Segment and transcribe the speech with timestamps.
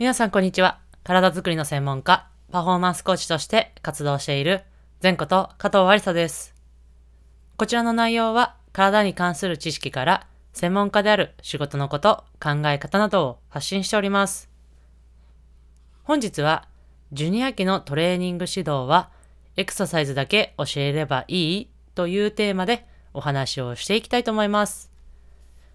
[0.00, 0.78] 皆さんこんにちは。
[1.04, 4.62] 体づくりの専門家、パフォーマンスコーチとして活動している
[5.02, 6.54] 前こと加藤ありさです。
[7.58, 14.48] こちらの内容は体に関する知識から専門家である仕事のこと、考え方などを発信しております。
[16.04, 16.66] 本日は
[17.12, 19.10] ジュニア期のトレーニング指導は
[19.56, 24.90] エクササイズだけ教えればいいというテーマでお話をしていきたいと思います。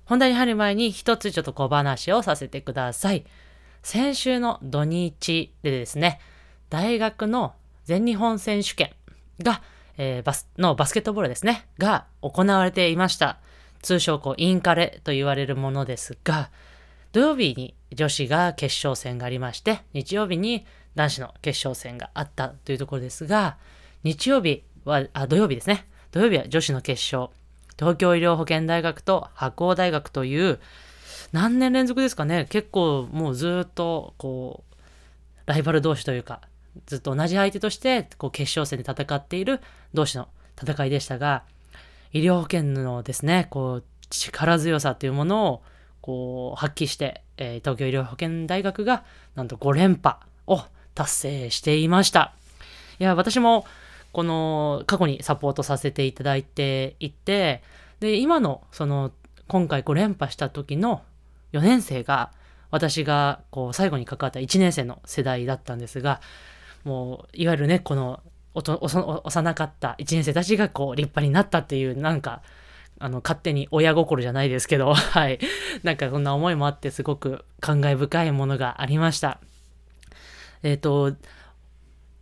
[0.06, 3.24] 本題に入る前に一つちょっと小話をさせてください。
[3.86, 6.20] 先週の土日でですね、
[6.72, 8.90] 大学の全日本選手権
[9.44, 9.62] が、
[10.00, 13.38] えーバスのバスケットボールですね、が行われていました。
[13.84, 16.50] 通称こうインカレと言われるものですが、
[17.12, 23.58] 土曜日に女子が決勝戦がありまして、日曜日に男子の決勝戦があったというところですが、
[24.02, 25.86] 日曜日は、あ、土曜日ですね。
[26.10, 27.32] 土曜日は女子の決勝。
[27.78, 30.60] 東京医療保険大学と白鴎大学という、
[31.36, 32.48] 何年連続ですかね。
[32.50, 34.76] 結構もうずっとこう
[35.46, 36.40] ライバル同士というか
[36.86, 39.60] ずっと同じ相手としてこう決勝戦で戦っている
[39.94, 41.44] 同士の戦いでしたが
[42.14, 45.62] 医療保険のですねこう力強さというものを
[46.00, 49.04] こう発揮して、えー東京医療保険大学が
[49.36, 50.16] なんと5連覇
[50.48, 50.62] を
[50.94, 52.34] 達成していました。
[52.98, 53.66] いや私も
[54.14, 57.62] この過去にサポートさせていただいていて
[58.00, 59.12] で今のその
[59.50, 61.02] 今回5連覇した時の
[61.56, 62.32] 4年生が
[62.72, 66.22] 私がこう最後に関わった1年生の世代だったんですが
[66.84, 68.22] もういわゆるねこの
[68.54, 72.42] 幼かった1年生たちがこう立派になったっていうなんか
[73.00, 75.40] あの勝手に親心じゃないですけど はい。
[75.84, 79.40] なんかそんな思いもあってすごく感慨深いものがありました。
[80.64, 81.14] えっ、と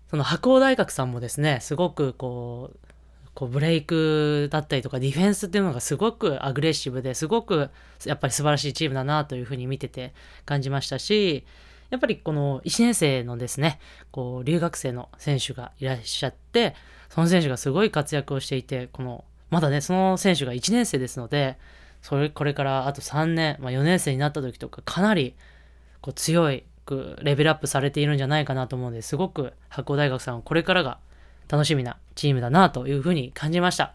[0.09, 2.92] その白鴎大学さんもですねすごくこう
[3.33, 7.69] こうブレイクだったりとかディフェンスっていうのがすごくアグレッシブですごく
[8.05, 10.13] やっぱり素晴らしいチームだなというふうに見てて
[10.45, 11.43] 感じましたし
[11.89, 13.79] やっぱりこの1年生のですね
[14.11, 16.75] こう留学生の選手がいらっしゃって
[17.09, 21.57] その選手がすごい活躍をしていてこのまだねその選手が1年生ですので
[22.01, 25.35] それこれからあと3年、まあ、4年生になった時とかかなり
[26.01, 26.63] こう強い
[27.21, 30.97] レベルアップされているんじゃないかなと思うのですごく白鴎大学さんはこれからが
[31.49, 33.93] 楽しみなチームだなというふうに感じました。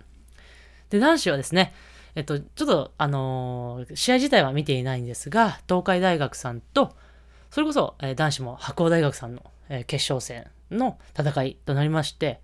[0.90, 1.74] で、男子はですね、
[2.14, 6.96] えっと、ちょっと、あのー試合自体は見ていないんですが、東海大学さんと、
[7.50, 12.40] それこそ、えー男子も白鴎大学さんの、えー決勝戦の戦いとなりまして、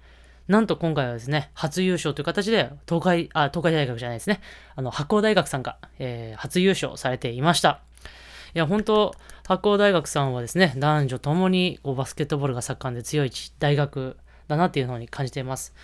[0.46, 4.40] なんと今回はですね、初優勝という形で、東海、あ、東海大学じゃないですね、
[4.76, 7.80] あの、白鴎大学さんが、えー初優勝されていました。
[8.54, 9.14] いや、本当
[9.48, 14.16] 白鴎大学さんはですね、男女ともにこうバスケットボールが盛んで強い大学
[14.48, 15.74] だなっていうのに感じています。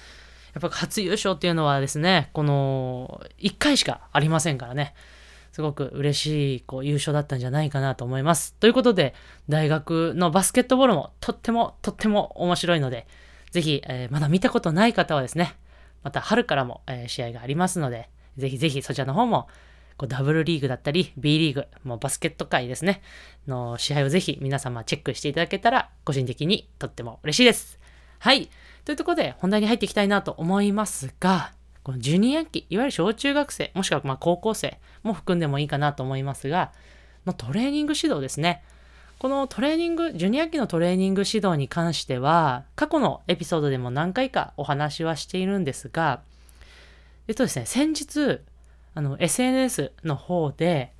[0.54, 4.94] やっぱ初優勝っていうのはですね、この1回しかありませんからね、
[5.53, 8.54] すごく嬉しいこう優勝だったんじゃないかなと思います。
[8.54, 9.15] ということで、
[9.48, 13.06] 大学のバスケットボールもとってもとっても面白いので、
[13.50, 15.56] ぜひ、えーまだ見たことない方はですね、
[16.03, 19.48] また春からも、えー試合がありますので、ぜひぜひそちらの方も
[19.97, 23.03] こうダブルリーグだったり B リーグ、もうバスケット界ですね、
[23.47, 27.79] の試合をぜひ皆様チェックしていただけたら、個人的にとっても嬉しいです。
[28.20, 28.50] はい。
[28.84, 36.70] というところで本題に入っていきたいなと思いますが、このジュニア期、いわゆる小中学生、もしくはまあ高校生も含んでもいいかなと思いますが、
[37.25, 38.62] のトレーニング指導ですね。
[39.19, 46.20] このトレーニング、ジュニア期のトレーニング指導に関しては、過去のエピソードでも何回かお話はしているんですが、
[47.26, 48.41] えっとですね、先日、
[48.94, 50.92] あの、SNS の方で、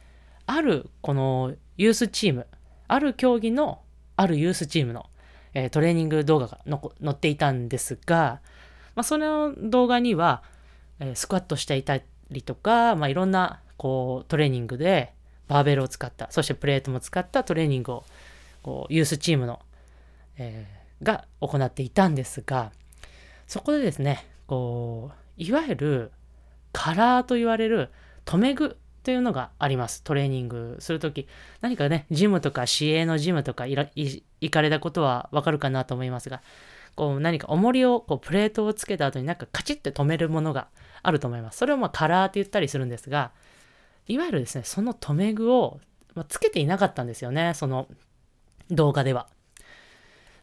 [0.47, 2.47] あるこのユースチーム、
[2.89, 3.83] ある競技の
[4.17, 5.10] あるユースチームの、
[5.55, 8.41] えートレーニング動画がの載っていたんですが、
[8.95, 10.43] まあ、その動画には、
[10.99, 11.99] えースクワットしていた
[12.31, 15.13] りとか、まあ、いろんなこうトレーニングで
[15.49, 18.05] バーベルを使ったそしてプレートも使ったトレーニングを
[18.63, 19.61] こうユースチームの、
[20.37, 22.73] えーが行っていたんですが
[23.47, 26.13] そこでですねこういわゆる
[26.73, 27.89] カラーと言われる
[28.25, 30.03] 留め具というのがあります。
[30.03, 31.27] トレーニングするとき。
[31.61, 33.89] 何かねジムとか市営のジムとか行
[34.51, 36.43] かれたことはわかるかなと思いますが
[36.95, 40.69] こう何か重りをこうプレートをつけた後になんかカチッて止めるものが
[41.03, 41.59] あると思います。
[41.59, 43.33] それをまあカラーって言ったりするんですが
[44.07, 45.81] いわゆるですねその留め具を、
[46.15, 47.87] まあつけていなかったんですよねその
[48.71, 49.29] 動画では。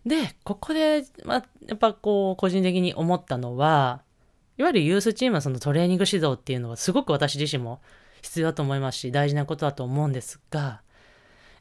[0.06, 4.02] でここで、まあ、やっぱこう個人的に思ったのは
[4.58, 7.82] いわゆるユースチームのそのトレーニング指導っていうのはすごく私自身も
[8.28, 10.82] 必要だと思いますし大事なことだと思うんですが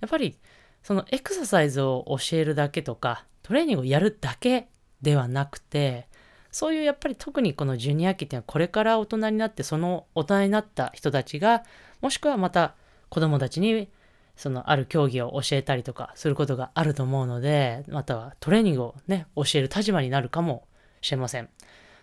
[0.00, 0.36] やっぱり
[0.82, 4.68] そのエクササイズを教えるだけとかトレーニングをやるだけ
[5.02, 6.08] ではなくて
[6.50, 11.64] そういうやっぱり特にこのジュニア期っていうのはこれから大人になってその大人になった人たちが
[12.00, 12.74] もしくはまた
[13.08, 13.88] 子供たちに
[14.36, 20.66] そのある競技を教えたりとかすることがあると思うので、またはトレーニングをね、教える立場になるかも
[21.00, 21.48] しれません。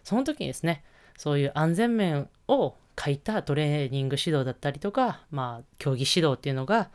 [0.03, 0.83] その時にですね、
[1.15, 6.89] そういう安全面を書いたトレーニング指導だったりとか、まあ、競技指導っていうのが、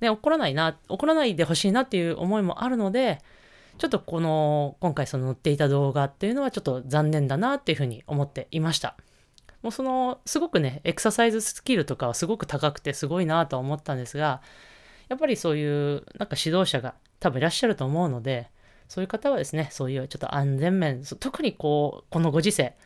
[0.00, 3.18] ね、起こらないな、起こらないでほしいなっていう思いもあるので、
[3.78, 8.96] ちょっとこの、今回その載っていた動画っていうのはちょっと残念だなっていうふうに思っていました。
[9.62, 14.42] もうその、すごくね、エクササイズスキルとかはすごく高くてすごいなと思ったんですが、
[15.08, 18.50] やっぱりそういうなんか指導者が多分いらっしゃると思うので、
[18.88, 22.76] そういう方はですね、そういうちょっと安全面、特にこう、このご時世、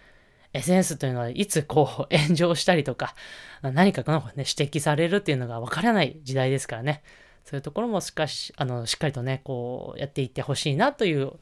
[0.54, 3.14] SNS というのはいつこう炎上したりとか、
[3.62, 7.02] 何かの、ね、指摘されるっていうのがわからない時代ですからね、
[7.44, 11.32] そういうところもしかし、あの、しっかりとね、こう、やっていってほしいなという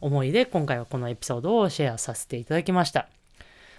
[0.00, 3.08] 思いで、今回はこのエピソードをシェアさせていただきました。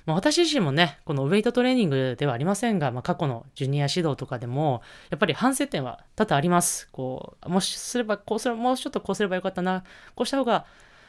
[0.06, 6.90] まあ、私自身もね、このウェイトトレーニングではありませんが、まあ、過去のジュニア指導とかでも、やっぱり反省点は多々あります。
[6.92, 9.84] こう、もしすれば、こうすれば、もうちょっとこうすればよかったな、
[10.16, 10.66] こうした方が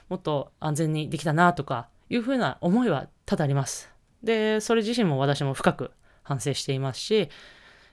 [0.08, 3.91] もっと安全にできたなとか、いうふうな思いは多々あります。
[4.23, 5.91] で、それ自身も私も深く
[6.23, 7.29] 反省していますし、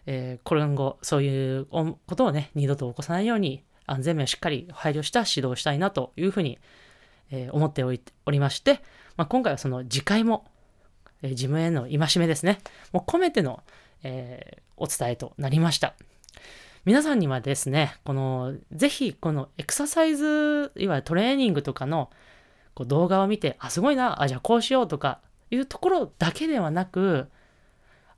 [0.05, 6.59] えー、今後、そういうことをね、二度と起こさないように、安全面をしっかり配慮した指導をしたいなというふうに、
[7.29, 7.91] えー、思ってお
[8.31, 8.81] りまして、
[9.17, 10.45] まあ、今回はその次回も
[11.23, 12.59] え自分への戒めですね。
[12.91, 13.63] もう込めての、
[14.03, 15.93] えー、お伝えとなりました。
[16.83, 22.09] 皆さんにはですね、この、ぜひ、このエクササイズ、いわゆるトレーニングとかの
[22.73, 25.19] こう動画を見て、あ、すごいな、あ、じゃあこうしようとか
[25.49, 27.29] いうところだけではなく、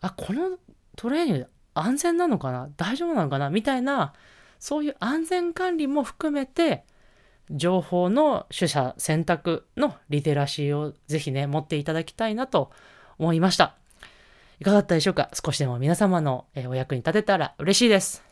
[0.02, 0.58] あ、この
[0.96, 4.14] トレーニング安全なのかな大丈夫なのかなみたいな、
[4.60, 6.84] そういう安全管理も含めて、
[7.52, 12.72] 情報の取捨選択のリテラシーをぜひね、持っていただきたいなと
[13.20, 13.76] 思いました。
[14.60, 15.30] いかがだったでしょうか？
[15.34, 18.24] 少しでも皆様の、お役に立てたら嬉しいです。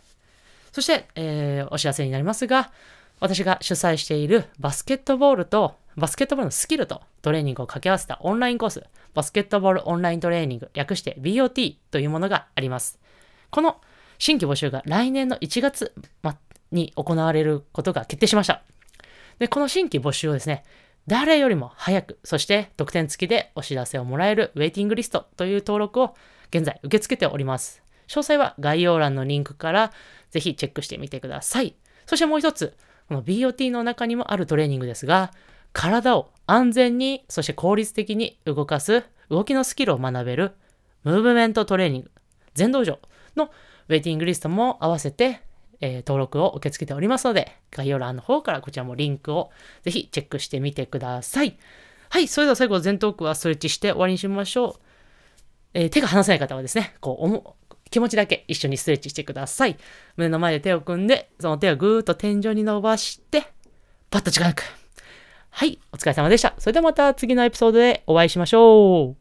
[0.71, 2.71] そして、えー、お知らせになりますが、
[3.19, 8.83] 私が主催しているバスケットボールと、バスケットボールのスキルとトレーニングを掛け合わせたオンラインコース、
[9.13, 12.99] バスケットボールオンライントレーニング、略して BOT というものがあります。
[13.49, 13.81] この
[14.17, 15.93] 新規募集が来年の1月
[16.71, 18.61] に行われることが決定しました。
[19.39, 20.63] で、この新規募集をですね、
[21.07, 26.15] 誰よりも早く、そして特典付きでお知らせをもらえるウェイティングリストという登録を
[26.51, 27.81] 現在受け付けております。
[28.07, 29.91] 詳細は概要欄のリンクから
[30.29, 31.75] ぜひチェックしてみてください。
[32.05, 32.75] そしてもう一つ、
[33.07, 35.31] この BOT の中にもあるトレーニングですが、
[35.73, 40.53] 体を安全に、そして効率的に動かす動きのスキルを学べる
[41.03, 42.11] ムーブメントトレーニング、
[42.53, 42.99] 全道場
[43.35, 43.51] の
[43.89, 45.41] ウェイティングリストも合わせて
[45.81, 49.51] えー、登録を受け付けておりますので、概要欄の方からこちらもリンクを
[49.81, 51.57] ぜひチェックしてみてください。
[52.09, 54.73] はい、それでは最後、前頭腔はストレッチして終わりにしましょう。
[55.73, 57.55] えー、手が離せない方はですね、こう、思
[57.89, 59.77] 気持ちだけ一緒にストレッチしてください。
[60.15, 63.47] 胸の前で手を組んで、その手をぐーっと天井に伸ばして、
[64.09, 64.80] パッと力く。
[65.51, 66.55] はい、お疲れ様でした。
[66.57, 69.20] それではまた次のエピソードでお会いしましょう。